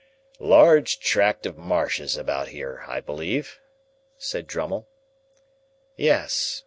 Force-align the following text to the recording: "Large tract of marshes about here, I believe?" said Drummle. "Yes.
"Large 0.39 0.99
tract 0.99 1.45
of 1.45 1.59
marshes 1.59 2.17
about 2.17 2.47
here, 2.47 2.83
I 2.87 3.01
believe?" 3.01 3.59
said 4.17 4.47
Drummle. 4.47 4.87
"Yes. 5.95 6.59